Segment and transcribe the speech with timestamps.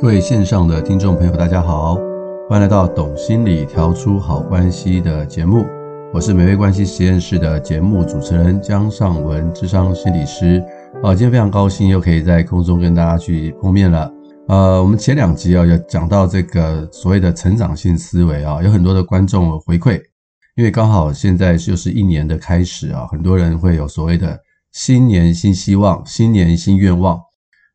[0.00, 1.96] 各位线上的听众朋友，大家好，
[2.48, 5.66] 欢迎来到《懂心理调出好关系》的节目，
[6.10, 10.64] 我是美味关系实验室的节目主持人江尚文，智商心理师。
[11.02, 14.10] 啊，今天非常高兴又可以在空中跟大家去碰面了。
[14.48, 20.00] 呃，我们前两集啊，有讲到这个所谓的成长性思维啊，有很多的观众回馈，
[20.56, 24.40] 因为刚好现在就是一年的开始啊，很多人会有所谓的
[24.72, 27.20] 新年新希望，新年新愿望。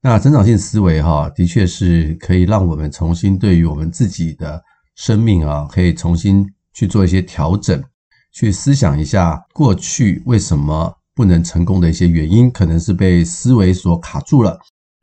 [0.08, 4.64] 那成长性思维哈，的确是可以让我们重新对于我们自己的
[4.96, 7.84] 生命啊，可以重新去做一些调整，
[8.32, 14.60] 去思想一下过去为什么不能成功的一些原因，可能是被思维所卡住了。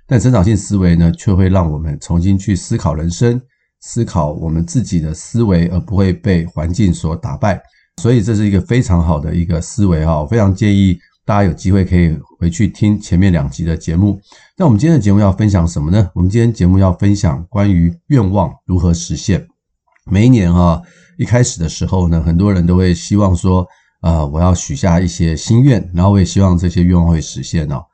[0.07, 3.43] 但成长性思维呢，却会让我们重新去思考人生，
[3.81, 7.61] 思考我们自己的思维，而不会被环境所打败。
[8.01, 10.97] 所以这是一个非常好的一个思维哈，我非常建议。
[11.25, 14.21] 大家有机会可以回去听前面两集的节目。
[14.57, 16.11] 那我们今天的节目要分享什么呢？
[16.15, 19.47] 我们今天节目要分享关于愿望如何实现。
[20.11, 20.83] 每一年啊，
[21.17, 23.65] 一开始的时候呢，很多人都会希望说，
[24.01, 27.85] 啊，我要许下一些心愿，然后我也希望这些愿望会实现哦。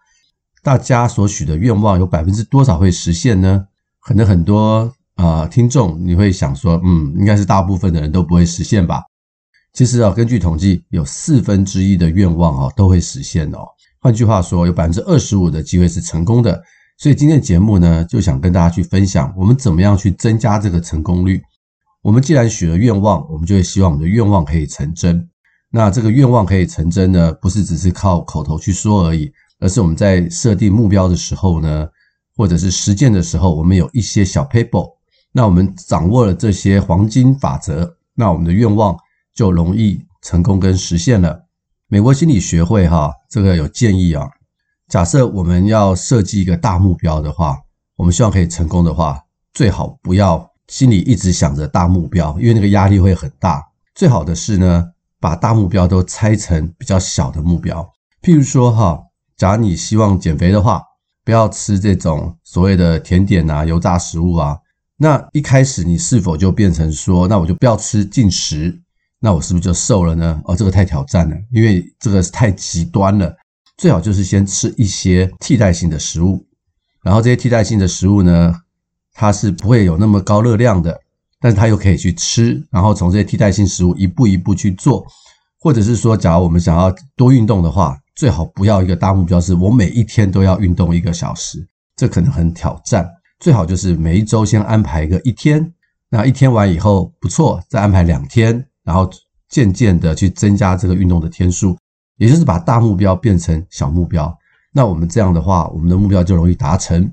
[0.63, 3.67] 大家所许的愿望有百分之多少会实现呢？
[4.01, 9.03] 可能很多啊听众你会想说，嗯，应该是大部分的人都不会实现吧。
[9.79, 13.59] 其实啊，根据统计，有四分之一的愿望啊都会实现哦。
[14.01, 16.61] 换句话说，有百分之二十五的机会是成功的。
[16.97, 21.41] 所以今天的节目呢，就想跟大家去分享，我们怎么样去增加这个成功率。
[22.03, 25.25] 我们既然许了愿望，我们就会希望我们的愿望可以成真。
[25.71, 29.31] 那这个愿望可以成真呢，不是只是靠口头去说而已，
[29.61, 31.87] 而是我们在设定目标的时候呢，
[32.37, 34.91] 或者是实践的时候，我们有一些小 paper。
[35.31, 38.99] 那我们掌握了这些黄金法则，那我们的愿望。
[39.39, 41.45] 就容易成功跟实现了。
[41.87, 44.29] 美国心理学会哈，这个有建议啊。
[44.89, 47.57] 假设我们要设计一个大目标的话，
[47.95, 49.23] 我们希望可以成功的话，
[49.55, 53.65] 最好不要心里一直想着大目标，因为那个压力会很大。
[53.95, 54.89] 最好的是呢，
[55.21, 57.89] 把大目标都拆成比较小的目标。
[58.21, 59.01] 譬如说哈，
[59.37, 60.83] 假如你希望减肥的话，
[61.25, 64.59] 不要吃这种所谓的甜点啊、油炸食物啊。
[64.97, 68.83] 那一开始你是否就变成说，那我就不要吃进食？
[69.21, 70.41] 那我是不是就瘦了呢？
[70.45, 73.35] 哦，这个太挑战了，因为这个太极端了。
[73.77, 76.45] 最好就是先吃一些替代性的食物，
[77.03, 78.55] 然后这些替代性的食物呢，
[79.15, 81.01] 它是不会有那么高热量的，
[81.41, 85.07] 但是它又可以去吃，然后从这些替代性食物一步一步去做。
[85.61, 93.09] 或者是说，假如我们想要多运动的话，最好不要一个大目标，是我每一天都要运动一个小时，这可能很挑战。
[93.41, 95.73] 最好就是每一周先安排一个一天，
[96.11, 98.65] 那一天完以后不错，再安排两天。
[98.89, 99.07] 然后
[99.51, 101.77] 渐渐的去增加这个运动的天数，
[102.17, 104.35] 也就是把大目标变成小目标。
[104.73, 107.13] 那我们这样的话，我们的目标就容易达成。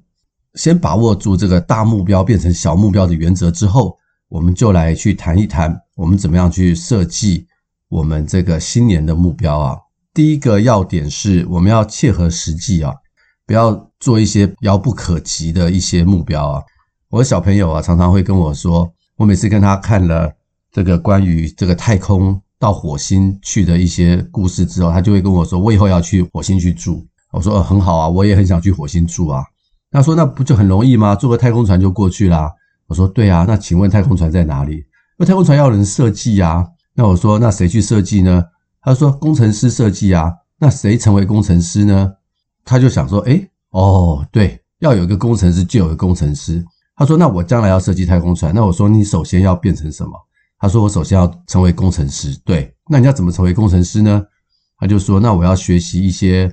[0.54, 3.98] 先把握住这个大目标变成小目标的原则之后，
[4.30, 7.46] 我们就来去谈一谈，我们怎么样去设计
[7.90, 9.78] 我们这个新年的目标啊。
[10.14, 12.94] 第一个要点是我们要切合实际啊，
[13.46, 16.64] 不要做一些遥不可及的一些目标啊。
[17.10, 20.32] 我的小朋友啊，常常会跟我说，我每次跟他看了。
[20.76, 29.42] 这个关于这个太空到火星去的一些故事之后，他就会跟我说：“我以后要去火星去住。”我说：“很好啊，我也很想去火星住啊。”
[29.90, 31.16] 他说：“那不就很容易吗？
[31.16, 32.52] 坐个太空船就过去啦。”
[32.88, 34.84] 我说：“对啊，那请问太空船在哪里？
[35.18, 38.44] 那太空船要人设计啊。”那我说：“那谁去设计呢？”
[38.84, 42.12] 他说：“工程师设计啊。”那谁成为工程师呢？
[42.66, 46.62] 他就想说：“诶，哦，对，要有一个工程师就有一个工程师。”
[46.98, 50.12] 他说：“那我将来要设计太空船，那我说你首先要变成什么？”
[50.66, 54.26] 他说：“我首先要成为工程师，对，那你要怎么成为工程师呢？”
[54.80, 56.52] 他就说：“那我要学习一些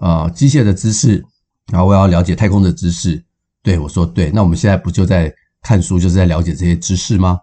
[0.00, 1.22] 呃机械的知识，
[1.70, 3.22] 然后我要了解太空的知识。”
[3.62, 5.30] 对，我说：“对，那我们现在不就在
[5.60, 7.38] 看书，就是在了解这些知识吗？”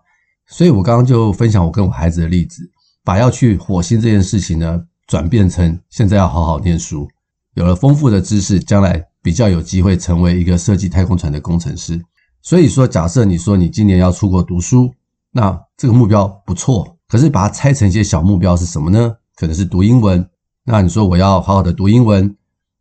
[0.49, 2.67] 所以，我刚刚就分享我跟我孩子的例子，
[3.03, 7.07] 把要去火星这件事情呢，转变成现在要好好念书，
[7.53, 12.03] 有了丰富的知识，将来比较有机会成为一个设计太空船的工程师。
[12.41, 14.91] 所以说，假设你说你今年要出国读书。
[15.31, 19.15] 那这个目标不错，可是把它拆成一些小目标是什么呢？
[19.35, 20.27] 可能是读英文，
[20.63, 22.35] 那你说我要好好的读英文，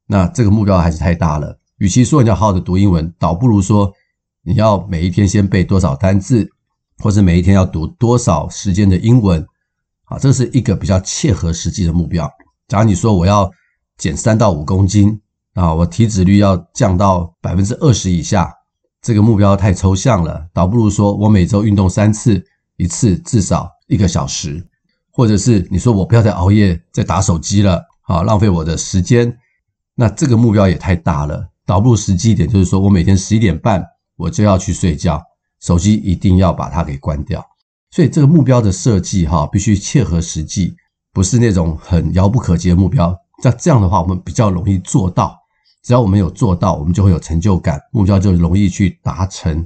[0.07, 1.59] 那这个目标还是太大了。
[1.79, 3.93] 与其说你要好好的读英文，倒不如说
[4.43, 6.51] 你要每一天先背多少单字，
[6.99, 9.47] 或是每一天要读多少时间的英文。
[10.05, 12.31] 啊，这是一个比较切合实际的目标。
[12.69, 13.51] 假如你说我要
[13.99, 15.21] 减三到五公斤
[15.55, 18.51] 啊，我体脂率要降到百分之二十以下，
[19.07, 22.45] 这个目标太抽象了，倒不如说我每周运动三次，
[22.77, 24.67] 一次至少一个小时。
[25.13, 29.39] 或者是你说我不要再熬夜、再打手机了，好浪费我的时间，
[29.95, 31.49] 那这个目标也太大了。
[31.65, 33.81] 倒不如实际一点，就是说我每天十一点半
[34.17, 35.23] 我就要去睡觉，
[35.61, 37.47] 手机一定要把它给关掉。
[37.93, 40.75] 所以这个目标的设计哈，必须切合实际，
[41.13, 43.17] 不是那种很遥不可及的目标。
[43.45, 45.39] 那这样的话，我们比较容易做到。
[45.87, 49.65] 只要我们有做到，我们就会有成就感，目标就容易去达成。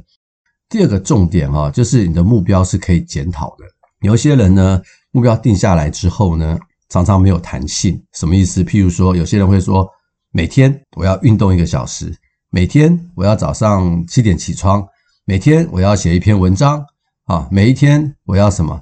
[0.68, 3.64] 第二个重点哈，就是你的目标是可以检讨的。
[4.02, 4.82] 有些人呢，
[5.12, 6.58] 目标定下来之后呢，
[6.90, 7.98] 常常没有弹性。
[8.12, 8.62] 什么意思？
[8.62, 9.88] 譬如说，有些人会说，
[10.30, 12.14] 每天我要运动一个小时，
[12.50, 14.86] 每天我要早上七点起床，
[15.24, 16.84] 每天我要写一篇文章
[17.24, 18.78] 啊，每一天我要什么？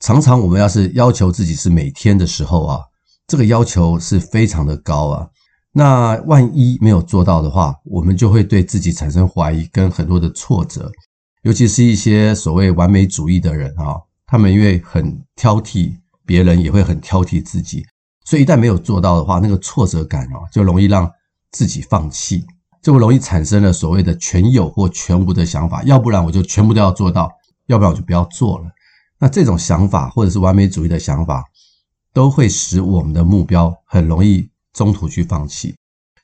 [0.00, 2.80] 常常我们要是要求自己是每天的时候啊，
[3.26, 5.28] 这个要求是非常的高啊。
[5.78, 10.90] 那万一没有做到的话，我们就会对自己产生怀疑跟很多的挫折，
[11.42, 13.94] 尤其是一些所谓完美主义的人啊。
[14.26, 15.92] 他们因为很挑剔
[16.26, 17.84] 别人，也会很挑剔自己，
[18.24, 21.08] 所以一旦没有做到的话，那个挫折感哦，就容易让
[21.52, 22.44] 自己放弃，
[22.82, 25.84] 就会容易产生了所谓的全有或全无的想法。
[25.84, 27.30] 要不然我就全部都要做到，
[27.68, 28.64] 要不然我就不要做了。
[29.20, 31.44] 那这种想法或者是完美主义的想法，
[32.12, 35.74] 都会使我们的目标很容易中途去放弃。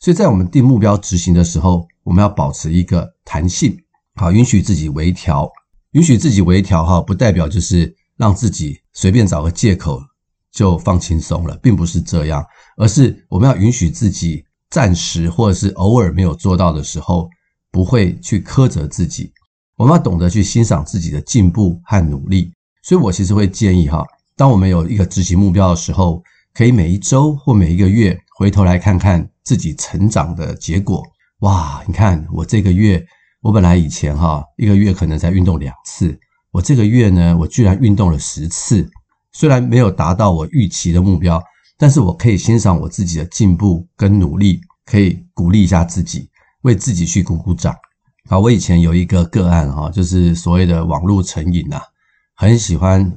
[0.01, 3.77] 所以在我们定目标执行的时候，我们要保持一个弹性，
[4.17, 5.51] 好，允许自己微调。
[5.93, 10.03] 允许自己微调哈，不代表就是让自己随便找个借口
[10.51, 12.45] 就放轻松了，并不是这样，
[12.77, 17.31] 而是我们要允许自己暂时或者是偶尔没有做到的时候，
[17.71, 19.33] 不会去苛责自己。
[19.77, 22.53] 我们要懂得去欣赏自己的进步和努力。
[22.83, 24.05] 所以我其实会建议哈，
[24.37, 31.03] 当我们有一个执行目标的时候，可以每一周或每一个月回头来看看自己成长的结果。
[31.41, 33.05] 哇，你看我这个月。
[33.45, 36.19] 我本来以前哈一个月可能才运动两次，
[36.51, 38.89] 我这个月呢，我居然运动了十次。
[39.33, 41.39] 虽然没有达到我预期的目标，
[41.77, 46.31] 但是我可以欣赏我自己的进步跟努力，可以鼓励一下自己，
[46.63, 47.77] 为自己去鼓鼓掌。
[48.31, 51.79] 啊，我以前有一个个案哈，就是所谓的网络成瘾呐，
[52.35, 53.13] 很喜欢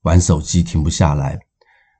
[0.00, 1.38] 玩手机，停不下来。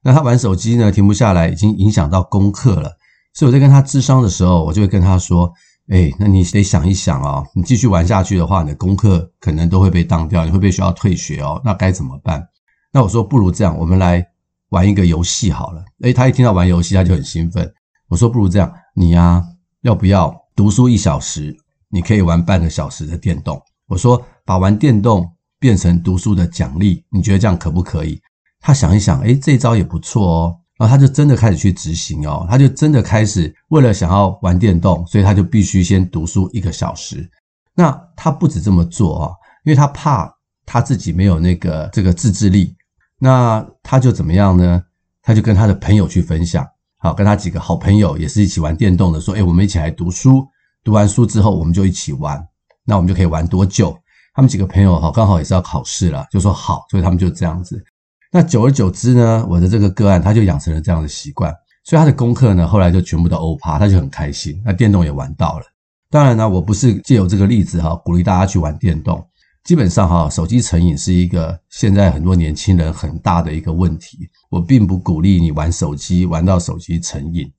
[0.08, 2.96] 那他玩手机呢，停不下来，已经影响到功课了。
[3.34, 5.52] 所以我在跟他智商的时候，我就会跟他说。
[5.90, 11.58] 哎，那你得想一想哦，你继续玩下去的话，你的功课可能都会被当掉，你会被学校退学哦。
[11.64, 12.46] 那该怎么办？
[12.92, 14.22] 那我说不如这样，我们来
[14.68, 15.82] 玩一个游戏好了。
[16.02, 17.72] 诶，他一听到玩游戏，他就很兴奋。
[18.08, 19.42] 我说不如这样，你呀，
[19.80, 21.56] 要不要读书一小时？
[21.88, 23.58] 你可以玩半个小时的电动。
[23.86, 25.26] 我说把玩电动
[25.58, 28.20] 变成读书的奖励，你觉得这样可不可以？
[28.60, 30.56] 他想一想，诶，这一招也不错哦。
[30.78, 37.28] 然后他就真的开始去执行哦，他就真的开始为了想要玩电动，所以他就必须先读书一个小时。
[37.74, 39.32] 那他不止这么做啊，
[39.64, 40.32] 因为他怕
[40.64, 42.76] 他自己没有那个这个自制力，
[43.18, 44.80] 那他就怎么样呢？
[45.20, 46.64] 他就跟他的朋友去分享，
[46.98, 50.46] 好，跟他几个好朋友也是一起玩电动的，说，诶，我们一起来读书，
[50.84, 52.40] 读完书之后我们就一起玩，
[52.84, 53.98] 那我们就可以玩多久？
[54.32, 57.84] 他们几个朋友哈，刚好也是要考试了，就说好，所以他们就这样子。
[58.30, 61.50] 那久而久之呢，我的这个个案他就养成了这样的习惯，
[61.82, 64.60] 所以他的功课呢后来就全部都欧趴，他就很开心。
[64.62, 65.64] 那电动也玩到了。
[66.10, 69.26] 当然呢，我不是借由这个例子哈，鼓励大家去玩电动。
[69.64, 74.28] 基本上哈，手机成瘾是一个现在很多年轻人很大的一个问题。
[74.50, 77.50] 我并不鼓励你玩手机玩到手机成瘾。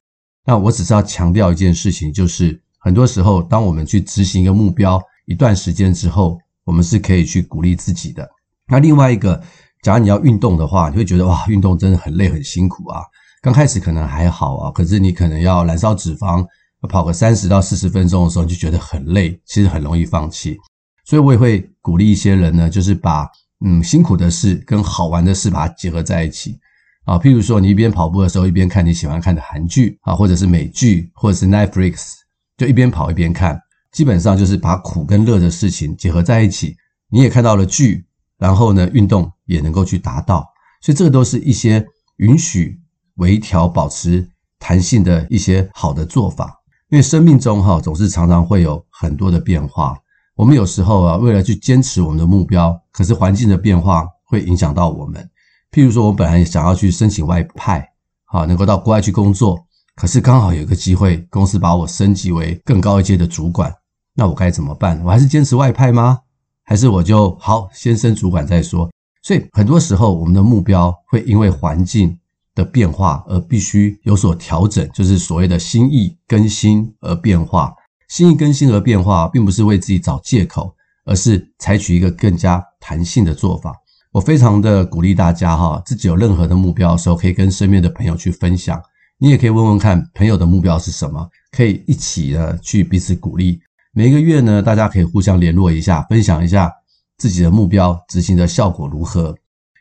[0.45, 8.29] 那我只是要强调一件事情，就是很多时候当我们去执行一个目标一段时间之后，我们是可以去鼓励自己的。
[8.67, 9.41] 那另外一个。
[9.81, 13.01] 假如你要运动的话，你会觉得哇，运动真的很累很辛苦啊。
[13.41, 16.45] 刚开始可能还好啊，可是你可能要燃烧脂肪，
[16.89, 20.57] 跑个三十到四十分钟的时候，你就觉得很累，其实很容易放弃。
[21.05, 23.25] 所以我也会鼓励一些人呢，就是把
[23.65, 26.59] 嗯辛苦的事跟好玩的事把它结合在一起
[27.05, 27.17] 啊。
[27.17, 32.15] 譬如说，你一边跑步的时候，一边看你喜欢看的韩剧啊，或者是美剧，或者是 Netflix，
[32.57, 33.57] 就一边跑一边看，
[33.93, 36.75] 基本上就是把苦跟乐的事情结合在一起。
[37.09, 38.05] 你也看到了剧。
[38.37, 40.47] 然后呢，运动也能够去达到，
[40.81, 41.83] 所以这个都是一些
[42.17, 42.79] 允许
[43.15, 44.29] 微调、保持
[44.59, 46.55] 弹性的一些好的做法。
[46.89, 49.97] 因为生命中哈，总是常常会有很多的变化。
[50.35, 55.29] 我们有时候啊，为了去坚持我们的目标，可是环境的变化会影响到我们。
[55.71, 57.87] 譬如说，我本来想要去申请外派，
[58.25, 59.59] 啊，能够到国外去工作。
[59.95, 63.73] 可是刚好有一个机会，公司把我升级为更高一阶的主管，
[64.15, 65.03] 那我该怎么办？
[65.03, 66.19] 我还是坚持外派吗？
[66.63, 68.89] 还是我就好先升主管再说？
[69.29, 72.17] 所以很多时候，我们的目标会因为环境
[72.55, 77.71] 的变化而必须有所调整，就是所谓的心意更新而变化。
[78.07, 80.73] 心意更新而变化，并不是为自己找借口，
[81.05, 83.75] 而是采取一个更加弹性的做法。
[84.11, 88.81] 我非常的鼓励大家哈，自己有任何的目标的时候，可以跟身边的朋友去分享。
[89.19, 93.59] 你也可以问问看朋友的目标是什么，可以一起的去彼此鼓励。
[93.91, 96.73] 每个月呢，大家可以互相联络一下，分享一下
[97.19, 99.35] 自己的目标执行的效果如何。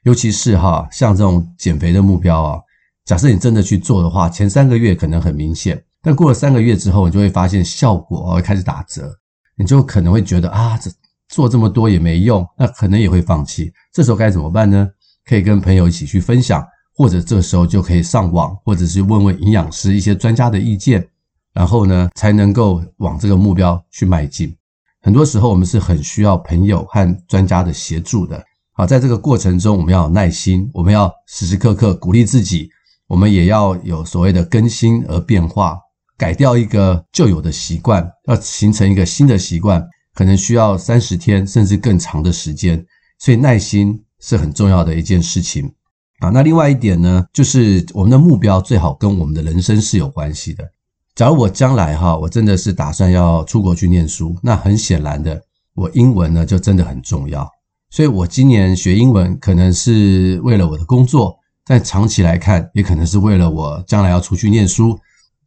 [0.05, 2.61] 尤其是哈，像这种减肥的目标啊，
[3.05, 5.83] 假设你真的去做的话，前三个月可能很明显。
[6.01, 9.13] 但过了三个月之后，你就会发现效果会开始打折，
[9.57, 10.91] 你就可能会觉得啊，这
[11.29, 13.73] 做这么多也没用，那可能也会放弃。
[13.93, 14.89] 这时候该怎么办呢？
[15.25, 21.07] 可以跟朋友一起去分享，或者这时候就可以上网，或者是问问营养师一些专家的意见，
[21.53, 24.57] 然后呢，才能够往这个目标去迈进。
[25.09, 28.45] 很多时候我们是很需要朋友和专家的协助的。
[28.73, 32.69] 好，在这个过程中，我们要有耐心，我们要时时刻刻鼓励自己，
[33.07, 35.79] 我们也要有所谓的更新而变化。
[36.19, 39.83] 改掉一个旧有的习惯，要形成一个新的习惯，
[40.15, 42.85] 可能需要三十天甚至更长的时间，
[43.19, 45.73] 所以耐心是很重要的一件事情
[46.19, 46.29] 啊。
[46.29, 50.63] 那另外一点呢，就是我们的目标最好跟我们的人生是有关系的。
[51.19, 55.43] 假如我将来哈，我真的是打算要出国去念书，那很显然的，
[55.75, 57.45] 我英文呢就真的很重要。
[57.91, 64.97] 所以我今年学英文可能是为了我的工作，但长期来看，也可能是为了我将来要出去念书。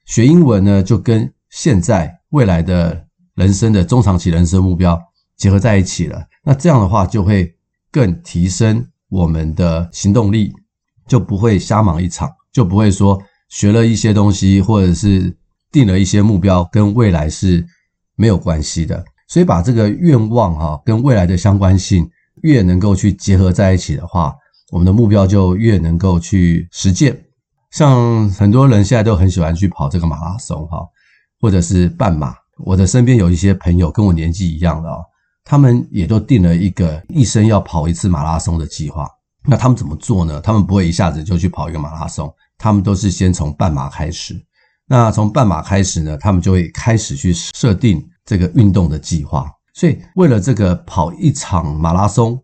[0.03, 5.01] 学英文呢，就跟现在未来的人生的中长期人生目标
[5.37, 6.21] 结合在一起了。
[6.43, 7.49] 那这样的话，就会
[7.89, 10.51] 更提升我们的行动力，
[11.07, 15.33] 就不会瞎忙一场，就不会说学了一些东西，或者是
[15.71, 17.65] 定了一些目标，跟未来是
[18.15, 19.03] 没有关系的。
[19.27, 22.09] 所以，把这个愿望哈跟未来的相关性
[22.41, 24.35] 越能够去结合在一起的话，
[24.71, 27.17] 我们的目标就越能够去实践。
[27.71, 30.85] 像很多人现在都很喜欢去跑这个马拉松哈，
[31.39, 32.35] 或者是半马。
[32.65, 35.01] 我的身边有一些朋友跟我年纪一样的哦，
[35.45, 39.07] 他们也都定了一个一生要跑一次马拉松的计划。
[39.47, 40.41] 那他们怎么做呢？
[40.41, 44.35] 他们不会一下子就去跑一个马拉松，他们都是先从半马开始。
[44.91, 49.49] 那从半马开始呢，他们就会开始去设定这个运动的计划。
[49.73, 52.37] 所以为了这个跑一场马拉松，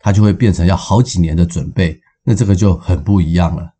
[0.00, 1.96] 他就会变成要好几年的准备。
[2.24, 3.72] 那这个就很不一样了。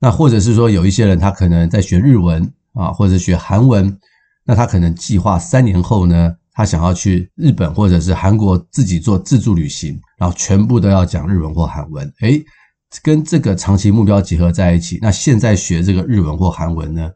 [0.00, 3.96] 那或者是说，有一些人他可能在学日文啊，或者学韩文，
[4.44, 12.12] 那他可能计划三年后呢，他想要去日本或者是韩国自己做自助旅行，然后全部都要讲日文或韩文。
[12.22, 12.44] 诶，
[13.00, 17.08] 跟这个长期目标结合在一起，那现在学这个日文或韩文呢，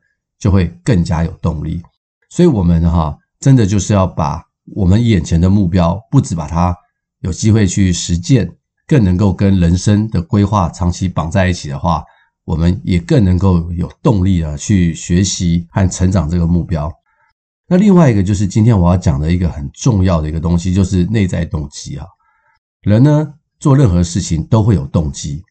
[0.44, 1.80] 就会更加有动力。
[2.28, 6.76] 所以，我们哈，真的就是要把我们眼前的目标，不止把它
[7.20, 8.54] 有机会去实践，
[8.86, 12.04] 更能够跟人生的规划长期绑在一起的话。
[12.44, 16.92] 我们也更能够有动力啊，去学习和成长这个目标。
[17.66, 22.04] 那另外一个就是今天我要讲的一个很重要的一个东西，就是内在动机啊。
[22.82, 25.42] 人呢，做任何事情都会有动机，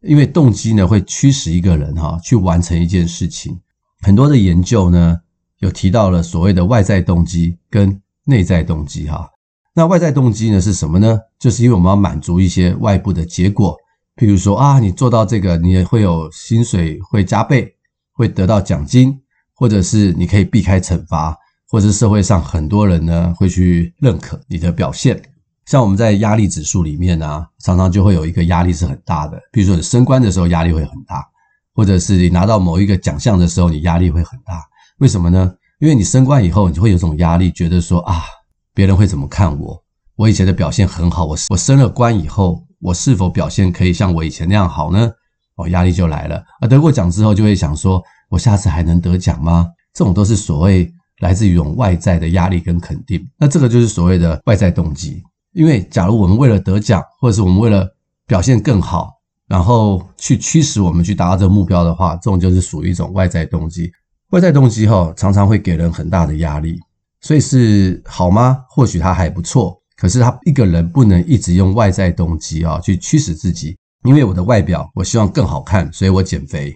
[0.00, 3.60] 因为动机呢会驱使一个人哈去完成一件事情。
[4.02, 5.18] 很多的研究呢
[5.58, 9.28] 有提到了所谓的外在动机跟内在动机哈。
[9.74, 11.18] 那外在动机呢是什么呢？
[11.38, 13.76] 就是因为我们要满足一些外部的结果。
[14.16, 17.72] 譬如说啊，你做到这个，你也会有薪水会加倍，
[18.12, 19.16] 会得到奖金，
[19.54, 21.36] 或者是你可以避开惩罚，
[21.68, 25.22] 或者是社会上很多人呢会去认可你的表现。
[25.66, 29.40] 像我们在压力指数里面呢，常常就会有一个压力是很大的。
[29.52, 31.24] 比如说你升官的时候压力会很大，
[31.78, 34.60] 或者是你拿到某一个奖项的时候，你压力会很大。
[34.98, 35.54] 为什么呢？
[35.78, 38.24] 因为你升官以后，你就会有种压力，觉得说啊，
[38.74, 39.80] 别人会怎么看我？
[40.16, 42.64] 我以前的表现很好，我我升了官以后。
[42.80, 45.08] 我是否表现可以像我以前那样好呢？
[45.54, 46.42] 哦，压力就来了。
[46.60, 49.68] 而得过奖之后，就会想说，我下次还能得奖吗？
[49.94, 53.24] 这种都是所谓来自于一种外在的压力跟肯定。
[53.38, 55.22] 那这个就是所谓的外在动机。
[55.52, 57.88] 因为假如我们为了得奖，或者是我们为了
[58.26, 59.12] 表现更好，
[59.48, 63.90] 然后去驱使我们去达到这个目标的话，这种就是属于一种外在动机。
[64.30, 66.78] 外在动机哈，常常会给人很大的压力。
[67.22, 68.62] 所以是好吗？
[68.68, 69.76] 或许它还不错。
[69.96, 76.72] 可是他一个人不能一直用外在动机啊去驱使自己，因为我的外表我希望更好看，所以我减肥，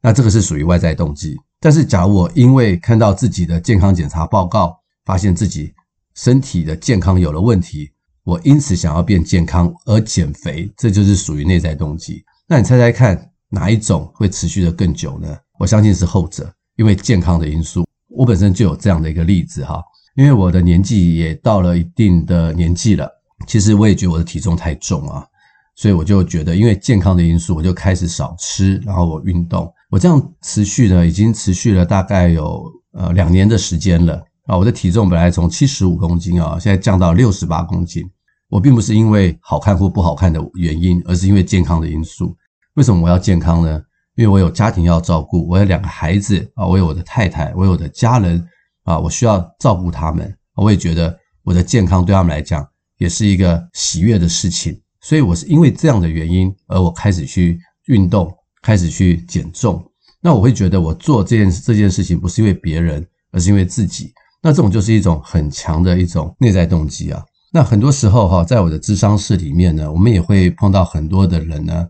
[0.00, 1.36] 那这个是属于外在动机。
[1.58, 5.74] 但是假如我因为看到自己的健康检查报告，发现自己
[6.14, 7.90] 身体的健康有了问题，
[8.30, 12.22] 我因此想要变健康而减肥，这就是属于内在动机。
[12.46, 15.36] 那你猜猜看，哪一种会持续的更久呢？
[15.58, 17.84] 我相信是后者，因为健康的因素。
[18.08, 19.82] 我本身就有这样的一个例子哈，
[20.14, 23.10] 因为我的年纪也到了一定的年纪了，
[23.48, 25.26] 其实我也觉得我的体重太重啊，
[25.74, 34.56] 所以我就觉得因为健康的因素，我就开始少吃，然后我运动，我这样持续呢，已经持续了大概有呃两年的时间了啊。
[34.56, 38.08] 我的体重本来从七十五公斤啊，现在降到六十八公斤。
[38.50, 42.36] 我并不是因为好看或不好看的原因，而是因为健康的因素。
[42.74, 43.80] 为什么我要健康呢？
[44.16, 48.44] 因为我有家庭要照顾，我有两个孩子啊，我有我的太太，我有我的家人
[48.82, 50.36] 啊，我需要照顾他们。
[50.56, 52.66] 我也觉得我的健康对他们来讲
[52.98, 54.78] 也是一个喜悦的事情。
[55.00, 58.30] 所以我是因为这样的原因，而我开始去运动，
[58.60, 59.82] 开始去减重。
[60.20, 64.12] 那我会觉得我做这件这件事情不是因为别人，而是因为自己。
[64.42, 67.24] 那这种就是一种很强的一种内在动机啊。
[67.52, 71.88] 那很多时候哈，在我的咨商室里面呢，我们也会碰到很多的人呢，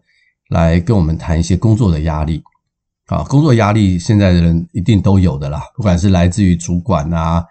[0.48, 2.42] 来跟我们谈一些工作的压力。
[3.06, 7.44] 啊，工作压力现在的人一定都有的啦，不管是来自于主管啊、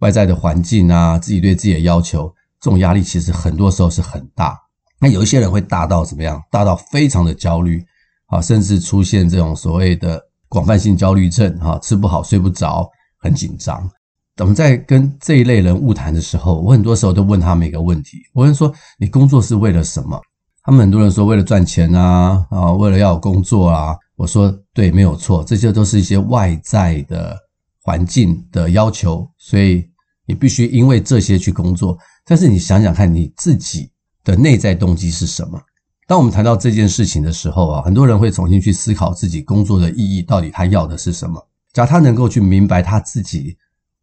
[0.00, 4.56] 外在的环境啊、自己对自己的要求，这种压力其实很多时候是很大。
[5.00, 6.40] 那有一些人会大到怎么样？
[6.50, 7.82] 大到非常的焦虑
[8.26, 12.86] 啊，甚至出现这种所谓的广泛性焦虑症哈，吃不好、睡不着，
[13.18, 13.90] 很紧张。
[14.38, 20.20] 我们在跟这一类人物谈的时候，我很多时候都问他们一个问题：我问说，你工作是为了什么？
[20.62, 23.96] 他们很多人说为了赚钱啊，啊，为了要工作啊。
[24.16, 27.36] 我说对，没有错，这些都是一些外在的
[27.82, 29.86] 环境的要求，所以
[30.26, 31.96] 你必须因为这些去工作。
[32.24, 33.90] 但是你想想看，你自己
[34.22, 35.58] 的内在动机是什么？
[36.06, 41.42] 当我们谈到这件事情的时候啊，很多人会重新去思考自己工作的意义，到底他要的是什么？
[41.72, 43.56] 只要他能够去明白他自己。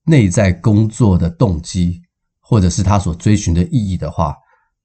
[0.06, 2.02] 内在工作的动机，
[2.40, 4.36] 或者是他所追寻的意义的话，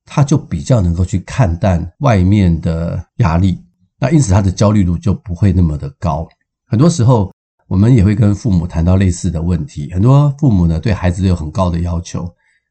[0.05, 3.63] 他就比较能够去看淡外面的压力，
[3.99, 6.27] 那因此他的焦虑度就不会那么的高。
[6.67, 7.33] 很多时候，
[7.67, 9.93] 我们也会跟父母谈到类似的问题。
[9.93, 12.27] 很多父母呢，对孩子有很高的要求，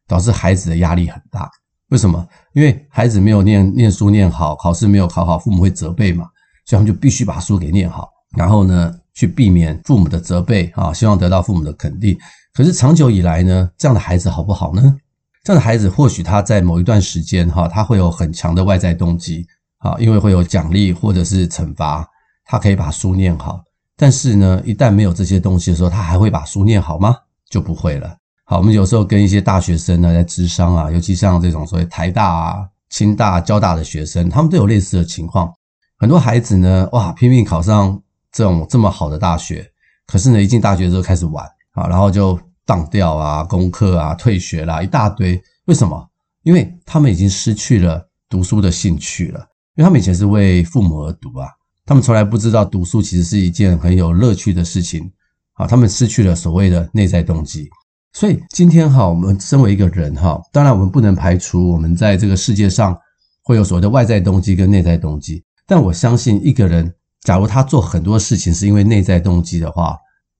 [0.07, 1.49] 导致孩子的压力很大。
[1.89, 2.27] 为什么？
[2.53, 6.25] 因为孩子没有念念书念好，考试没有考好，父母会责备嘛，
[6.65, 8.09] 所以他们就必须把书给念好。
[8.35, 12.15] 然后呢，去避免父母的责备啊，希望得到父母的肯定。
[12.53, 14.95] 可是长久以来呢，这样的孩子好不好呢？
[15.43, 19.43] 这样的孩子或许他在某一段时间哈，他会有很强的外在动机
[19.79, 22.07] 啊，因为会有奖励或者是惩罚，
[22.45, 23.59] 他可以把书念好。
[23.95, 27.15] 但是呢，一旦没有这些东西的时候，他还会把书念好吗？
[27.49, 28.15] 就不会了。
[28.45, 35.51] 好，我们有时候跟一些大学生呢在智商啊，尤其像这种所谓台大啊、清大、交大的学生，他们都有类似的情况。
[35.97, 37.99] 很多孩子呢，哇，拼命考上。
[38.37, 39.67] 这种这么好的大学，
[40.05, 45.41] 可是呢，一进大学之后开始玩啊，然后就当掉啊，功课啊，退学啦，一大堆。
[45.65, 46.07] 为什么？
[46.43, 49.39] 因为他们已经失去了读书的兴趣了。
[49.75, 51.47] 因为他们以前是为父母而读啊，
[51.83, 55.11] 他们从来不知道读书其实是一件很有乐趣的事情
[55.53, 55.65] 啊。
[55.65, 57.67] 他们失去了所谓的内在动机。
[58.13, 62.95] 所以今天哈，我们身为一个人哈，当然我们不能排除我们在这个世界上
[63.41, 66.93] 会有所谓的外在动机跟内在动机，但我相信一个人。
[67.21, 69.97] 假如他做很多事情是因为内在动机的话，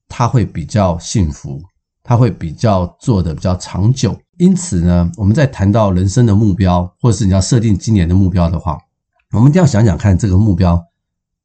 [0.08, 1.60] 他会比较幸福，
[2.02, 4.18] 他会比较做得比较长久。
[4.38, 8.78] 因此呢，我们在谈到人生的目标，或者是你要设定今年的目标的话，
[9.32, 10.82] 我们一定要想想看，这个目标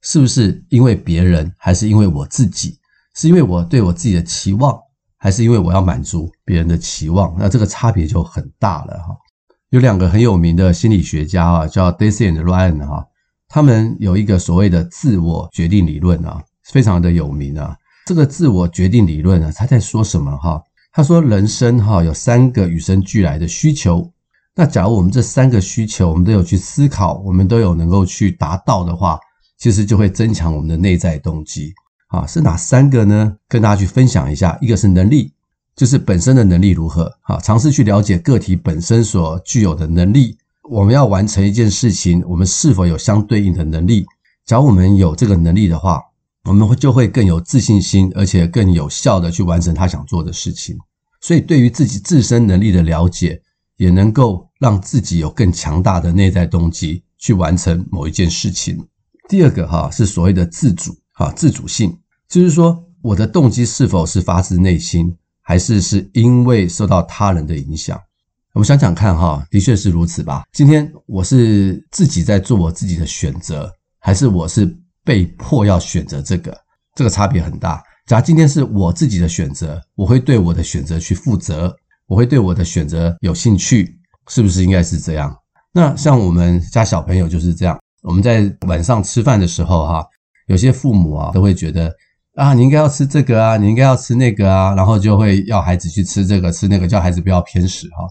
[0.01, 2.79] 是不是因为别人，还是因为我自己？
[3.15, 4.79] 是因为我对我自己的期望，
[5.17, 7.35] 还是因为我要满足别人的期望？
[7.37, 9.15] 那这个差别就很大了哈。
[9.69, 13.05] 有两个很有名的心理学家啊，叫 Daisy and Ryan 哈。
[13.53, 17.77] 他们有一个所谓的自我决定理论啊，非常的有名啊。
[18.07, 20.59] 这个自我决定理论呢，他在说什么哈？
[20.91, 24.11] 他说人生哈有三个与生俱来的需求。
[24.55, 29.19] 那假如我们这三个需求我们都有去思考，我们都有能够去达到的话，
[29.59, 31.71] 其实就会增强我们的内在动机
[32.07, 32.25] 啊。
[32.25, 33.35] 是哪三个呢？
[33.47, 34.57] 跟大家去分享一下。
[34.61, 35.31] 一个是能力，
[35.75, 37.37] 就是本身的能力如何啊？
[37.37, 40.35] 尝试去了解个体本身所具有的能力。
[40.69, 44.05] 我们要完成一件事情，我们是否有相对应的能力？
[44.45, 46.01] 假如我们有这个能力的话，
[46.45, 50.77] 我们会就会更有自信心，而且更有效地去完成他想做的事情。
[51.19, 53.41] 所以，对于自己自身能力的了解，
[53.77, 58.77] 也能够让自己有更强大的内在动机去完成某一件事情。
[59.27, 61.97] 第二个哈是所谓的自主哈，自主性，
[62.29, 67.99] 就是说我的动机是否是发自内心，还是是因为受到他人的影响？
[68.53, 70.43] 我们想想看哈，的确是如此吧。
[70.51, 74.71] 今天我是自己在做我自己的选择，还是我是
[75.03, 76.55] 被迫要选择这个？
[76.95, 77.81] 这个差别很大。
[78.05, 85.35] 假如今天是我自己的选择，我会对我的选择去负责，我会对我的选择有兴趣，是不是应该是这样？
[85.73, 87.79] 那像我们家小朋友就是这样。
[88.03, 90.05] 我们在晚上吃饭的时候哈，
[90.45, 91.91] 有些父母啊都会觉得
[92.35, 98.07] 啊，你应该要吃这个啊，你应该要吃那个啊，然后就会要孩子去吃这个吃那个，叫孩子不要偏食哈。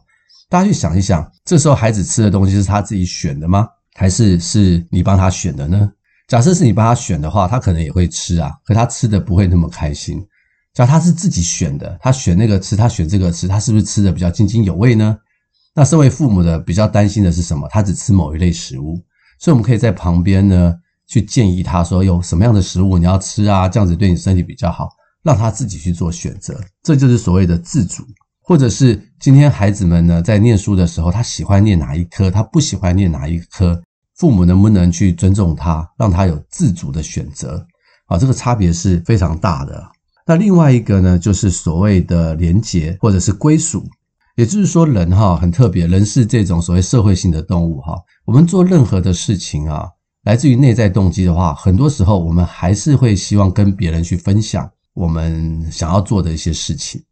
[0.52, 3.66] 大家去想一想，这时候孩子吃的东西是他自己选的吗？
[3.94, 5.90] 还是是你帮他选的呢？
[6.28, 10.22] 假设是你帮他选的话，他可能也会吃啊，可他吃的不会那么开心。
[10.74, 15.16] 假如他是自己选的，他选那个吃，他选这个吃，他是不是吃的比较津津有味呢？
[15.74, 17.66] 那身为父母的比较担心的是什么？
[17.70, 19.02] 他只吃某一类食物，
[19.38, 20.74] 所以我们可以在旁边呢
[21.06, 24.90] 去建议他说，有什么样的食物你要吃啊，这样子对你身体比较好，
[25.22, 28.04] 让他自己去做选择，这就是所谓的自主。
[28.42, 33.80] 或者是今天孩子们呢在念书的时候，他喜欢念哪一科，他不喜欢念哪一科。
[34.14, 37.66] 父母能不能去尊重他，让他有自主的选择？
[38.06, 39.84] 啊，这个差别是非常大的。
[40.26, 43.84] 那另外一个呢，就是所谓的连结或者是归属，
[44.36, 47.96] 也就是说，人哈很特别，人是这种所谓社会性的动物哈。
[48.24, 49.88] 我们做任何的事情啊，
[50.24, 57.02] 来自于内在动机的话，很多时候我们还是会希望跟别人去分享我们想要做的一些事情。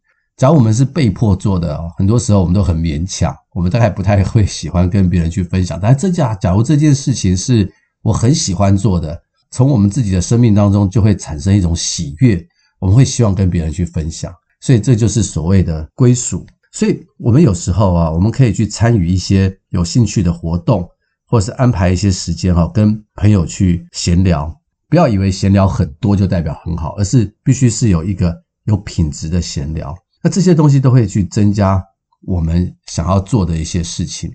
[0.41, 5.79] 假如我们是被迫做的，很多时候我们都很勉强，我们大概不太会喜欢跟别人去分享。
[5.79, 12.43] 但这假假如这件事情是我很喜欢做的，从我们自己的生命当中就会产生一种喜悦，
[12.79, 14.33] 我们会希望跟别人去分享。
[14.61, 16.43] 所以这就是所谓的归属。
[16.71, 20.89] 所以我们有时候啊，我们可以去参与一些有兴趣的活动，
[21.27, 24.51] 或是安排一些时间哈，跟朋友去闲聊。
[24.89, 29.95] 不要以为闲聊很多就代表很好，而是必须是有一个有品质的闲聊。
[30.23, 31.83] 那这些东西都会去增加
[32.25, 34.31] 我们想要做的一些事情。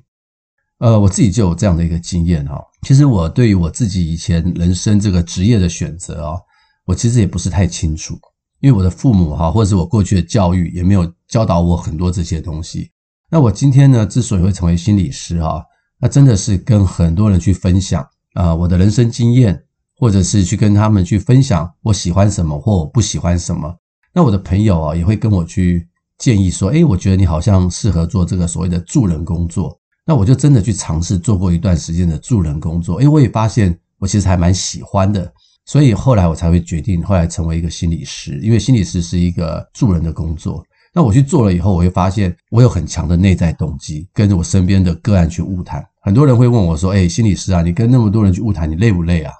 [0.79, 2.62] 呃，我自己就有这样的一个经验哈。
[2.83, 6.37] 其实我对于我自己以前人生这个职业的选择啊，
[6.85, 8.14] 我其实也不是太清楚，
[8.61, 12.90] 因为我的父母哈，或者是我过去的教育也没有教导我很多这些东西。
[13.31, 15.64] 那我今天呢，之所以会成为心理师哈，
[15.99, 19.64] 那真的是跟很多人去分享啊我的人生经验，
[19.96, 23.75] 或者是去跟他们去分享我喜欢什么或我不喜欢什么。
[24.17, 29.79] 那我的朋友啊，也会跟我去建议说，诶，我觉得你好像适合做这个所谓的助人工作。
[30.07, 35.31] 那我就真的去尝试做过一段时间的助人工作，诶，我也发现我其实还蛮喜欢的。
[35.67, 40.65] 所以后来我才会决定，后来成为一个心理师，因为心理师是一个助人的工作。
[40.95, 45.85] 那我去做了以后，我会发现我有很强的内在动机，跟着我身边的个案去晤谈。
[46.01, 49.35] 很多人会问我说，诶，心理师啊，你跟那么多人去晤谈，你累不累啊？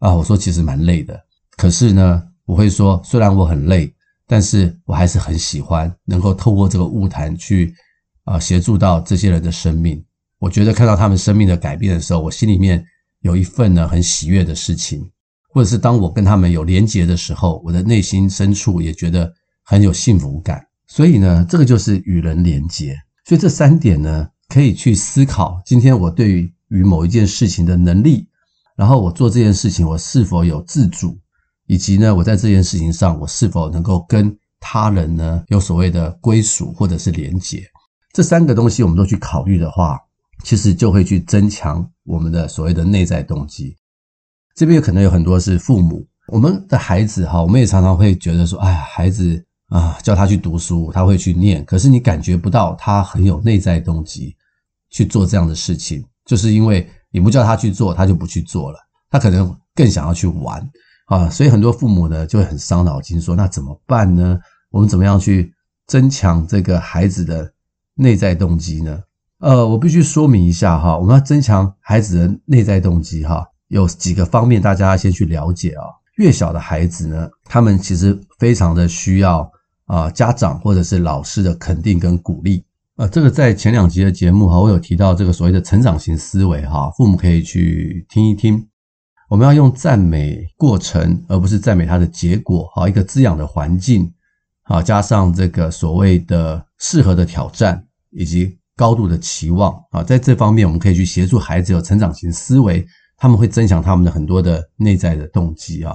[0.00, 1.18] 啊，我说其实蛮累的。
[1.56, 3.90] 可是呢，我会说，虽然我很累。
[4.28, 7.74] 但是我还是很喜欢能够透过这个物谈去
[8.24, 10.04] 啊协助到这些人的生命。
[10.38, 12.84] 我觉得看到他们生命的改变的时候，我心里面
[13.22, 15.10] 有一份呢很喜悦的事情，
[15.48, 19.32] 或者是当我跟他们有连结的时候，我的内心深处也觉得
[19.64, 20.62] 很有幸福感。
[20.86, 22.94] 所以呢，这个就是与人连结。
[23.24, 26.30] 所以这三点呢，可以去思考今天我对
[26.68, 28.28] 于某一件事情的能力，
[28.76, 31.18] 然后我做这件事情我是否有自主。
[31.68, 37.62] 以及呢，我在这件事情上，我是否能够跟他人呢有所谓的归属或者是连结？
[38.12, 39.98] 这三个东西我们都去考虑的话，
[40.42, 43.76] 其实就会去增强我们的所谓的内在动机。
[44.54, 54.34] 这边有可能有很多是父母，我们的孩子哈，我们也常常会觉得说，哎呀，孩子啊，叫他去读书，他会去念，可是你感觉不到他很有内在动机
[54.88, 58.78] 去做这样的事情，就是因为你不叫他去做，他就不去做了，
[59.10, 60.66] 他可能更想要去玩。
[61.08, 64.38] 啊，所以很多父母呢就会很伤脑筋，说那怎么办呢？
[64.70, 65.54] 我们怎么样去
[65.86, 67.50] 增强这个孩子的
[67.94, 69.00] 内在动机呢？
[69.38, 75.84] 呃，我必须说明一下哈，我们要增强孩子的内在动机哈，有几个方面大家先去了解啊。
[76.16, 79.50] 越小的孩子呢，他们其实非常的需要
[79.86, 82.62] 啊家长或者是老师的肯定跟鼓励。
[82.96, 88.68] 呃，这个在前两集的节目哈，我有提到这个所谓的成长型思维哈，父母可以去听一听。
[89.28, 92.66] 我们要用赞美过程，而不是赞美它的结果。
[92.74, 94.10] 好，一个滋养的环境，
[94.64, 102.86] 好，加上这个所谓的适合的挑战以及高度的期望啊，在这方面我们可以去协助孩子有成长型思维，
[103.18, 105.94] 他们会增强他们的很多的内在的动机啊。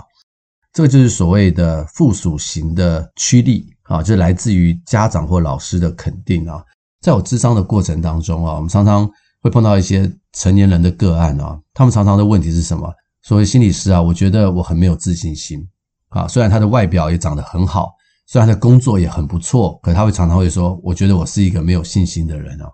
[0.71, 6.63] 这个就是所谓的附属型的驱力啊，就是来自于家长或老师的肯定啊。
[7.01, 9.09] 在我咨商的过程当中啊，我们常常
[9.41, 12.93] 会碰到一些成年人的个案啊，他们常常的问题是什么？
[13.23, 15.65] 所谓心理师啊，我觉得我很没有自信心
[16.09, 16.27] 啊。
[16.27, 17.93] 虽然他的外表也长得很好，
[18.27, 22.65] 虽然他的工作也很不错，可他会常常会说：“我觉得我是一个没有信心的人哦。”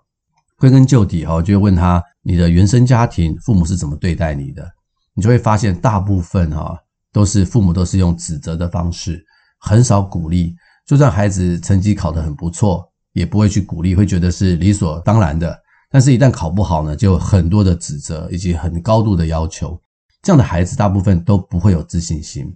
[0.58, 4.68] 归根究底哈，我就会问他：“你的原生家庭父母是怎么对待你的？”
[5.14, 6.76] 你就会发现，大部分哈
[7.12, 9.24] 都是父母都是用指责的方式，
[9.60, 10.54] 很少鼓励。
[10.84, 15.56] 就算孩子成绩考得很不错，也不会去鼓励，会觉得是理所当然的。
[15.90, 19.80] 但是，一旦考不好呢，就有很多的指责以及很高度的要求。
[20.22, 22.54] 这样的孩子大部分都不会有自信心。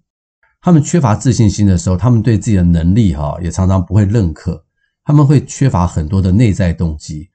[0.61, 4.65] 他们缺乏自信心的时候，他们对自己的能力哈也常常不会认可，
[5.05, 7.29] 他们会缺乏很多的内在动机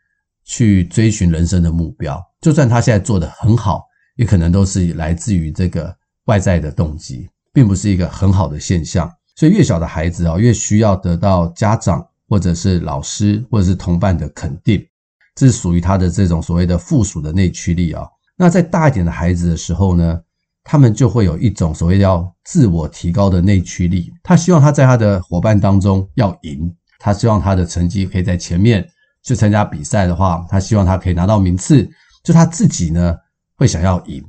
[0.44, 2.20] 去追寻人生的目标。
[2.42, 9.12] 就算他现在做得很好，也可能都是来自于这个外在的动机，并不是一个很好的现象。
[9.36, 14.84] 所以越小的孩子啊，越需要得到家长或者是老师或者是同伴的肯定，
[15.36, 18.08] 这是属于他的这种所谓的附属的内驱力啊。
[18.39, 20.19] 那在大一点的孩子的时候呢，
[20.63, 28.89] 他们就会有一种所谓叫自我提高的内驱力，他希望他在他的伙伴当中要赢，他希望他的成绩可以在前面。
[29.21, 31.88] 去参加比赛的话，他希望他可以拿到名次，
[32.23, 33.13] 就他自己呢
[33.58, 34.23] 会想要赢，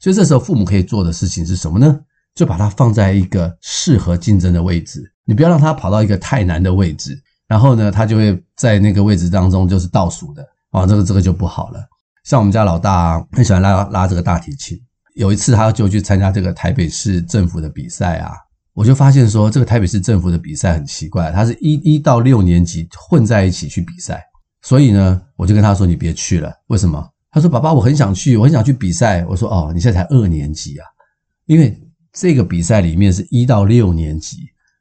[0.00, 2.00] 所以这时候父母可以做的事情是什么呢？
[2.34, 11.78] 就把他放在一个适合竞争的位置，你不要让他跑到一个太难的位置，然后呢，他就会在那个位置当中就是倒数的啊，这个这个就不好了。
[12.24, 14.80] 像我们家老大，很喜欢拉拉这个大提琴，
[15.14, 18.32] 有一次他就去参加这个台北市政府的比赛啊，
[18.74, 24.22] 我就发现说这个台北市政府的比赛很奇怪，他是一一到六年级混在一起去比赛，
[24.62, 27.06] 所以呢，我就跟他说你别去了，为什么？
[27.30, 29.24] 他说爸爸我很想去，我很想去比赛。
[29.26, 30.86] 我说哦，你现在才二年级啊，
[31.46, 31.78] 因为。
[32.14, 34.36] 这个比赛里面是一到六年级，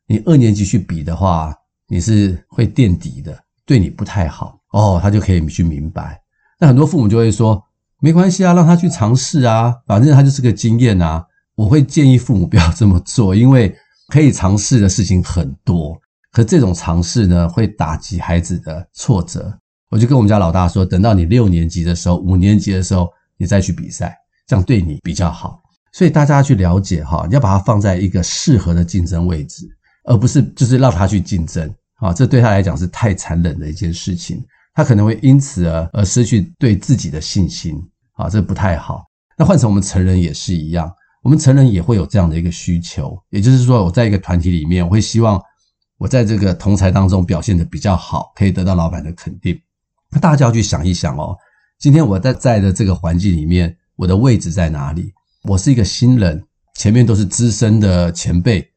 [0.05, 1.55] 你二年级去比的话，
[1.87, 4.99] 你是会垫底的，对你不太好哦。
[5.01, 6.19] 他就可以去明白。
[6.61, 7.59] 那很多父母就会说，
[8.01, 11.25] 没关系啊，让他去尝试啊，反正他就是个经验啊。
[11.55, 13.75] 我会建议父母不要这么做，因为
[14.09, 15.99] 可以尝试的事情很多，
[16.31, 19.51] 可这种尝试呢，会打击孩子的挫折。
[19.89, 25.59] 我就跟我们家老大说，等到你六年级的时候，五年级的时候，你再去比赛，这样对你比较好。
[25.91, 29.67] 所以大家去了解哈，你要把它放在一个适合的竞争位置，
[30.05, 37.75] 而不是就是让他去竞争啊，这对他来讲是太残忍的一件事情，他可能会因此而而失去对自己的信心
[38.13, 39.05] 啊，这不太好。
[39.37, 45.41] 那换成我们成人也是一样，我们成人也会有这样的一个需求，也就是说，我在一个团体里面，我会希望
[45.97, 49.59] 我在这个同才当中表现的比较好，可以得到老板的肯定。
[50.09, 51.35] 那大家要去想一想哦，
[51.79, 55.13] 今天我在在的这个环境里面，我的位置在哪里？
[55.43, 56.43] 我是一个新人，
[56.75, 58.67] 前面都是资深的前辈，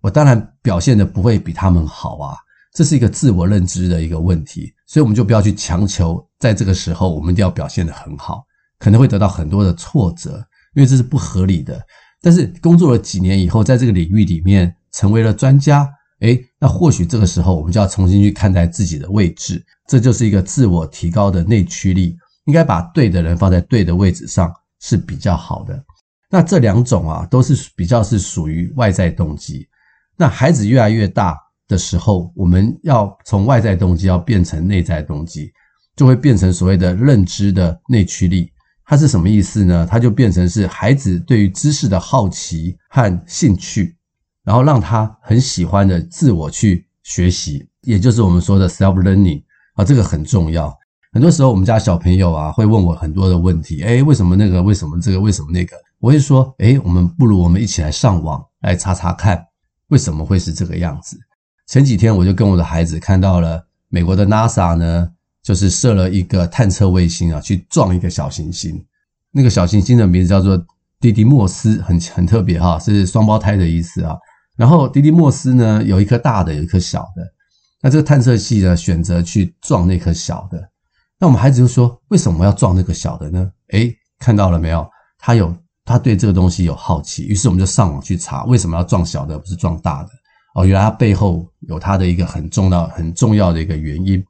[0.00, 2.36] 我当然表现的不会比他们好啊，
[2.72, 8.44] 这是一个自我认知的一个问题，所以我们就不要去强求，在这个时候我们一定要表现得很好，
[8.78, 10.44] 可能会得到很多的挫折，
[10.74, 11.80] 因为这是不合理的。
[12.20, 15.88] 但是工作了几年以后，在这个领域里面成为了专家，
[16.20, 22.16] 诶，那或许这个时候我们就要重新去看待自己的位置，这就是一个自我提高的内驱力，
[22.46, 25.84] 应该把对的人放在对的位置上是比较好的。
[26.30, 29.68] 那这两种啊，都是比较是属于外在动机。
[30.16, 35.52] 那孩子越来越大的时候，我们要从外在动机要变成内在动机，
[35.96, 38.50] 就会变成所谓的认知的内驱力。
[38.86, 39.86] 它是什么意思呢？
[39.90, 43.96] 它就变成是孩子对于知识的好奇和兴趣，
[44.44, 49.42] 然后让他很喜欢的自我去学习，也就是我们说的 self learning
[49.74, 50.76] 啊，这个很重要。
[51.12, 54.62] 很多时候，我们家小朋友啊会问我很多的问题，诶，为什么那个？
[54.62, 55.20] 为什么这个？
[55.20, 55.76] 为什么那个？
[55.98, 59.42] 我会说，诶，我们不如我们一起来上网来查查看，
[59.88, 61.18] 为什么会是这个样子。
[61.66, 65.08] 前几天我就跟我的孩子看到了美国的 NASA 呢，
[65.42, 68.84] 就是设了一个探测卫星啊，去撞一个小行星。
[69.30, 70.62] 那个小行星的名字叫做
[71.00, 74.16] 迪迪莫斯，很很特别哈，是双胞胎的意思啊。
[74.56, 77.22] 然后迪迪莫斯呢，有一颗大的，有一颗小的。
[77.82, 80.70] 那这个探测器呢，选择去撞那颗小的。
[81.18, 83.50] 那我们孩子就说，为什么要撞那个小的呢？
[83.70, 84.88] 诶，看到了没有？
[85.18, 85.54] 他有。
[85.86, 90.08] 他对这个东西有好奇，于是我们就上网去查，为什么要撞小的，不是撞大的？
[90.54, 94.24] 哦，原来它背后有它的一个很重要、很重要的一个原因。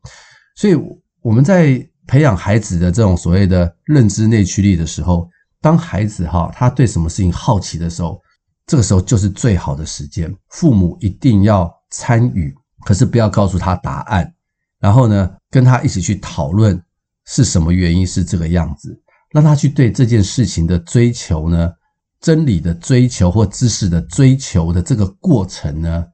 [0.57, 0.75] 所以
[1.23, 5.29] 我们在培养孩子的这种所谓的认知内驱力的时候，
[5.61, 8.21] 当孩子哈他对什么事情好奇的时候，
[8.67, 10.35] 这个时候就是最好的时间。
[10.51, 14.35] 父母一定要参与，可是不要告诉他答案，
[14.81, 16.79] 然后呢，跟他一起去讨论
[17.27, 19.01] 是什么原因是这个样子。
[19.31, 21.73] 让他去对这件事情的追求呢，
[22.21, 26.07] 真理的追求或知识的追求的这个过程呢，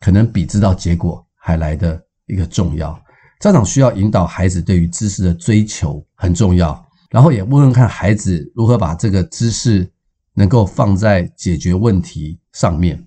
[0.00, 2.98] 可能比知道结果还来得一个重要。
[3.40, 9.88] 家长需要引导孩子对于知识的追求很重要，然后也问问看孩子如何把这个知识
[10.34, 13.02] 能够放在解决问题上面。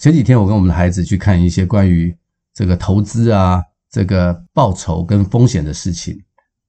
[0.00, 2.14] 前几天我跟我们的孩子去看一些关于
[2.54, 6.18] 这个投资啊、这个报酬跟风险的事情。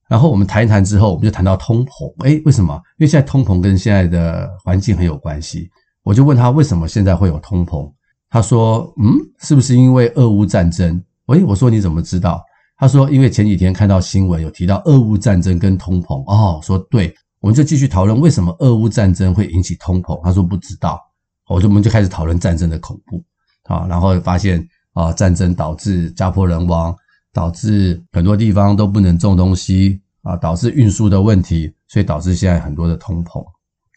[0.09, 2.25] 然后我们谈一谈之后，我们就谈到通膨。
[2.25, 2.73] 诶，为什么？
[2.97, 5.69] 因为现在通膨跟现在的环境很有关系。
[6.03, 7.89] 我就问他为什么现在会有通膨？
[8.31, 12.41] 他说：“嗯，是不是因为俄乌战争？”诶，我说你怎么知道？
[12.77, 20.19] 他说：“因为前几天看到新闻有提到俄乌战争跟通膨。”哦，说对，我们就继续讨论为什么俄乌战争会引起通膨。
[20.23, 20.99] 他说不知道，
[21.47, 23.23] 我就我们就开始讨论战争的恐怖
[23.63, 26.95] 啊，然后发现啊，战争导致家破人亡，
[27.33, 33.45] 导致很多地方都不能种东西啊，导致运输的问题，所以导致现在很多的通膨。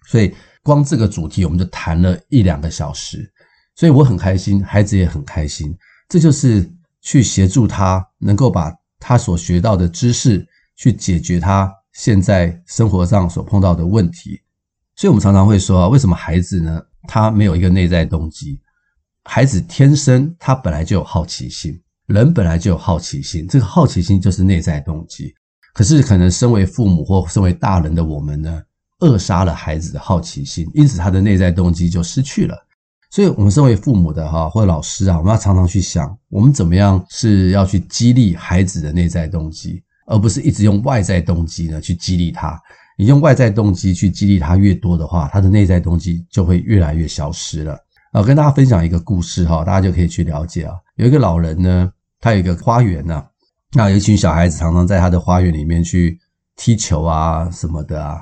[0.07, 3.33] 所以光这个主题我们就谈了一两个小时，
[3.74, 5.76] 所以我很开心，孩子也很开心。
[6.08, 11.72] 这就是去协助他能够把他所学到的知识去解决他。
[11.92, 14.40] 现在生活上所碰到的问题，
[14.96, 16.82] 所以我们常常会说啊，为什么孩子呢？
[17.06, 18.60] 他没有一个内在动机。
[19.22, 25.32] 孩子天生他本来就有好奇心，人本来就有好奇心，这个好奇心就是内在动机。
[25.72, 28.62] 可是可能身为父母或身为大人的我们呢，
[28.98, 32.56] 扼杀了孩子的好奇心，因此他的内在动机就失去了。
[33.14, 39.81] 所以，我们身为父母的哈或者老师啊，我们要常常去想，我们怎么样是要去激励孩子的内在动机。
[40.09, 42.61] 而不是一直用外在动机呢去激励他，
[42.98, 47.79] 你用外在动机去激励他越多的话，他的内在动机就会越来越消失了。
[48.11, 50.74] 啊，跟大家分享一个故事哈，大家就可以去了解啊。
[50.96, 53.24] 有一个老人呢，他有一个花园呐，
[53.74, 56.18] 那有一群小孩子常常在他的花园里面去
[56.57, 58.20] 踢球啊什么的啊，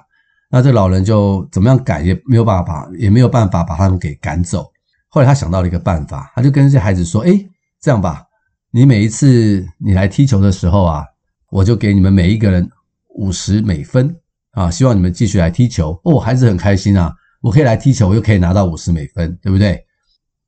[0.50, 4.70] 那这老人就怎么样赶也没有办法，也没有办法把他们给赶走。
[5.12, 7.46] 后来他想到了一个办法，他就跟这些孩子说：“诶，
[7.81, 8.25] 这样吧，
[8.70, 11.05] 你每一次你来踢球的时候啊。”
[11.53, 12.66] 我就给你们每一个人
[13.11, 14.16] 五十美分
[14.53, 16.18] 啊，希望你们继续来踢球哦。
[16.18, 19.85] 孩子很开心啊，我可以来踢球，我又可以拿到五十美分，对不对？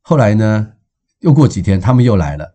[0.00, 0.66] 后来呢，
[1.18, 2.50] 又过几天，他们又来了，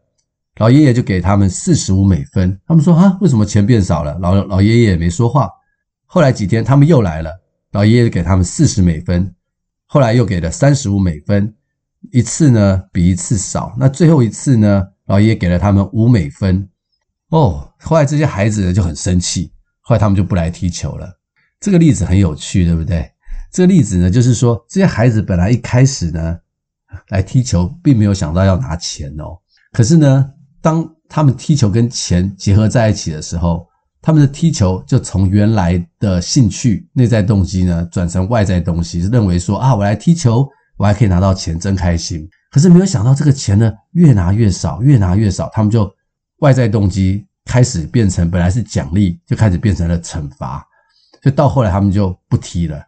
[0.57, 2.59] 老爷爷就给他们四十五美分。
[2.65, 4.17] 他们说啊，为什么钱变少了？
[4.17, 5.47] 老老爷爷也没说话。
[6.07, 7.39] 后来几天，他们又来了，
[7.73, 9.31] 老爷爷给他们四十美分，
[9.85, 11.53] 后来又给了三十五美分。
[12.11, 16.67] 一次呢比一次少，那最后一次呢，老爷给了他们五美分。
[17.29, 21.07] 哦，后来这些孩子呢就很生气，后来他们就不来踢球了。
[21.59, 23.11] 这个例子很有趣，对不对？
[23.51, 26.37] 这个例子呢，就是说这些孩子本来一开始呢
[27.09, 29.37] 来踢球，并没有想到要拿钱哦。
[29.71, 30.25] 可是呢，
[30.61, 33.67] 当他们踢球跟钱结合在一起的时候，
[34.01, 40.47] 他们的踢球就从原来的兴趣、内在动机呢，转成外在东西，认为说啊，我来踢球，
[40.79, 42.27] 我还可以拿到钱，真开心。
[42.49, 45.87] 可是没有想到这个钱呢，越拿越少，越拿越少，他们就。
[46.39, 50.65] 外在动机开始变成本来是奖励，就开始变成了惩罚，
[51.21, 52.81] 就到后来他们就不踢了，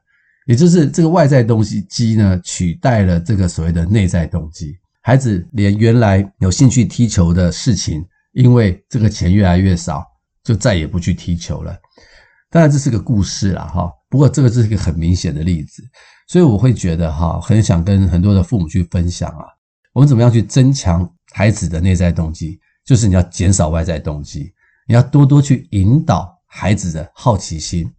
[0.45, 4.73] 也就是这个外在东西机呢，取代了这个所谓的内在动机。
[5.01, 10.05] 孩子连原来有兴趣踢球的事情，因为这个钱越来越少，
[10.45, 11.77] 就再也不去踢球了。
[12.49, 15.83] 当然这是个故事啦，哈，不过这个是一个很明显的例子，
[16.31, 19.43] 所以我会觉得哈，很想跟很多的父母去分享啊，
[19.91, 22.57] 我们怎么样去增强孩子的内在动机。
[22.85, 24.53] 就是你要减少外在动机，
[24.87, 27.93] 你要多多去引导孩子的好奇心，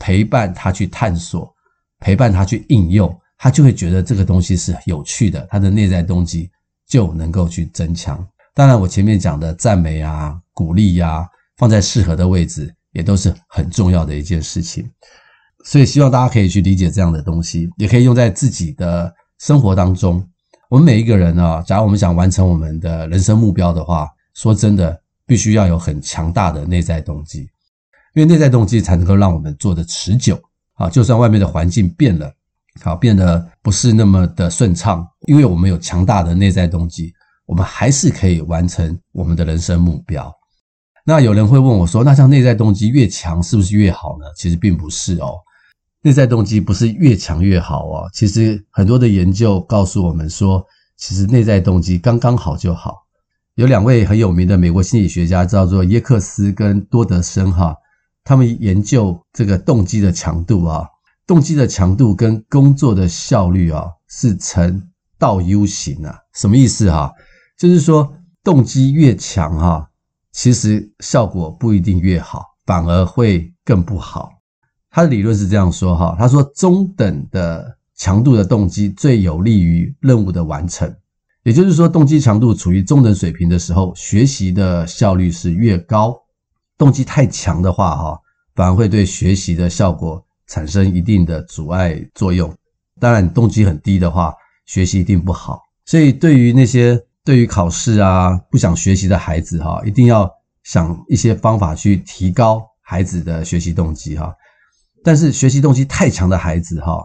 [0.00, 1.54] 陪伴他去探索，
[2.00, 6.50] 陪伴他去应用，他就会觉得这个东西是有趣的，他的内在动机
[6.88, 8.18] 就能够去增强。
[8.52, 11.24] 当然，我前面讲的赞美啊、鼓励呀，
[11.56, 14.90] 放在适合的位置，也都是很重要的一件事情。
[15.66, 20.24] 所以，希望大家可以去理解这样的东西，也可以用在自己的生活当中。
[20.70, 27.40] 我们每一个人啊，假如我们想完成我们的人生目标的话，说真的，必须要有很强大的内在动机，
[28.14, 30.40] 因为内在动机才能够让我们做得持久
[30.74, 30.88] 啊。
[30.88, 32.32] 就算外面的环境变了，
[32.80, 37.12] 好，变得不是那么的顺畅，因为我们有强大的内在动机，
[37.44, 40.32] 我们还是可以完成我们的人生目标。
[41.04, 44.26] 那有人会问我说，那像内在动机越强，是不是越好呢？
[44.36, 45.38] 其实并不是哦，
[46.06, 48.08] 内在动机不是越强越好哦。
[48.12, 50.64] 其实很多的研究告诉我们说，
[50.96, 52.94] 其实内在动机刚刚好就好。
[53.56, 57.74] 有两位很有名的美国心理学家，叫做耶克斯跟多德森哈，
[58.22, 60.86] 他们研究这个动机的强度啊，
[61.26, 64.80] 动机的强度跟工作的效率啊是呈
[65.18, 67.12] 倒 U 型啊，什么意思哈？
[67.58, 68.14] 就是说
[68.44, 69.90] 动机越强哈，
[70.30, 74.30] 其实效果不一定越好，反而会更不好。
[74.96, 80.90] 他的理论是这样说哈，他说中等的强度的动机最有利于任务的完成。
[81.42, 86.14] 也就是说，动机强度处于中等水平的时候，学习的效率是越高；
[86.78, 88.18] 动机太强的话，哈，
[88.54, 92.50] 反而会对学习的效果产生一定的阻碍作用。
[92.98, 94.32] 当然，动机很低的话，
[94.64, 95.60] 学习一定不好。
[95.84, 100.26] 所以，对于那些对于考试啊不想学习的孩子，哈，一定要
[100.64, 104.34] 想一些方法去提高孩子的学习动机，哈。
[105.06, 106.98] 但是，学习动机太强的孩子，哈，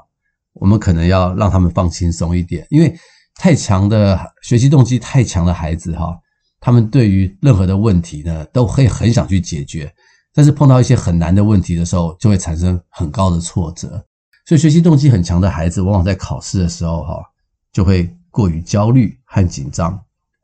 [0.54, 3.00] 我们可能要让他们放轻松一点，因为。
[3.34, 6.16] 太强的学习动机太强的孩子哈，
[6.60, 9.92] 他们对于任何的问题呢，都会很想去解决，
[10.34, 14.06] 但是碰到一些很难的问题的时候，就会产生很高的挫折。
[14.46, 17.24] 所以学习动机很强的孩子，往往在考试的时候，哈，
[17.72, 20.00] 就会过于焦虑和紧张，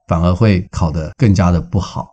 [0.07, 2.07] 反而会考得更加的不好。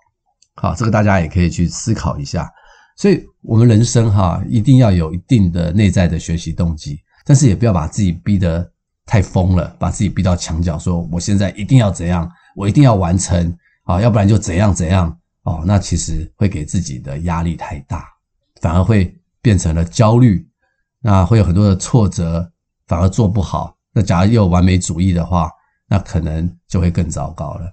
[0.57, 2.51] 好，这个大家也可以去思考一下。
[2.97, 8.71] 所以，我们人生哈，一定要有一定的内在的学习动机，但是也不要把自己逼得
[9.05, 15.63] 太疯了，把自己逼到墙角，说我现在一定要怎样，我一定要完成啊，要不然就怎样怎样哦。
[15.67, 18.07] 那其实会给自己的压力太大，
[18.61, 20.47] 反而会变成了焦虑。
[21.01, 22.51] 那会有很多的挫折，
[22.87, 23.77] 反而做不好。
[23.93, 25.51] 那假如又完美主义的话，
[25.87, 27.71] 那可能就会更糟糕了。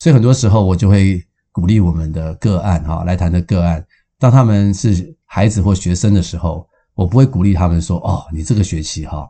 [0.00, 3.82] 所以很多时候我就会鼓励我们的个案哈，来谈的个案，
[4.24, 9.28] 当他们是孩子或学生的时候，我不会鼓励他们说：“哦，你这个学期哈，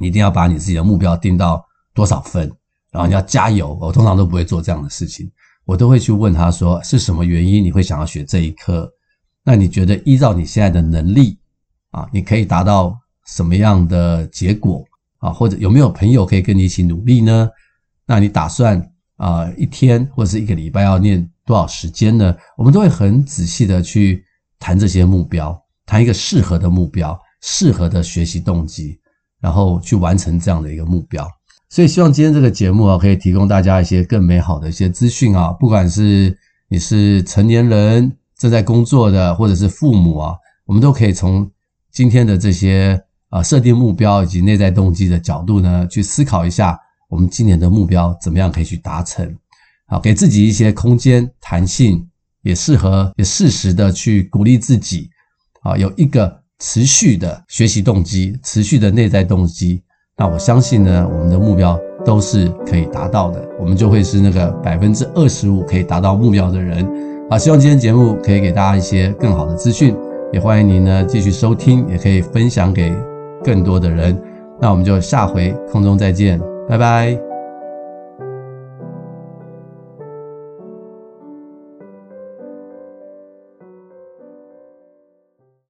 [0.00, 1.62] 你一定要把你自己的目标定到
[1.92, 2.50] 多少分，
[2.90, 5.30] 然后你要加油。”我通常都不会做这样的事情，
[5.66, 8.90] 我都会去问他说：“是什么原因你会想要学这一科？
[9.44, 11.38] 那你觉得依照你现在的能力？”
[11.92, 14.82] 啊，你可以达到什么样的结果
[15.18, 15.28] 啊？
[15.30, 17.46] 或者有没有朋友可以跟你一起努力呢？
[18.06, 22.34] 那你打算啊，一天或者是一个礼拜要念多少时间呢？
[22.56, 24.24] 我们都会很仔细的去
[24.60, 29.00] 谈这些目标，谈一个适合的目标，适合的学习动机，
[29.40, 31.28] 然后去完成这样的一个目标。
[31.68, 36.38] 所以希望今天这个节目啊，可以提供大家一些更美好的一些资讯啊，不管是
[36.68, 40.36] 你是成年人正在工作的，或者是父母啊，
[40.66, 41.50] 我们都可以从。
[41.92, 49.36] 今天的这些啊，设定目标以及内在动机的角度呢，去思考一下，我们今年的目标怎么样可以去达成？
[49.88, 52.08] 好，给自己一些空间、弹性，
[52.42, 55.10] 也适合也适时的去鼓励自己，
[55.62, 59.82] 啊，有一个持续的学习动机、持续的内在动机。
[60.16, 66.86] 那我相信呢，我们的目标都是可以达到的，我们就会是那个百分之二十五可以达到目标的人。
[67.30, 69.96] 啊，希望今天节目可以给大家一些更好的资讯。
[70.32, 72.94] 也欢迎您呢继续收听，也可以分享给
[73.42, 74.20] 更多的人。
[74.60, 76.38] 那我们就下回空中再见，
[76.68, 77.29] 拜拜。